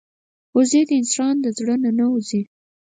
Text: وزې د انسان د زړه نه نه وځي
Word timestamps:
وزې 0.55 0.81
د 0.89 0.91
انسان 1.01 1.35
د 1.41 1.45
زړه 1.57 1.75
نه 1.83 1.91
نه 1.97 2.05
وځي 2.13 2.41